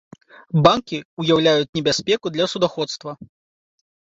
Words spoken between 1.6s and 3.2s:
небяспеку для судаходства.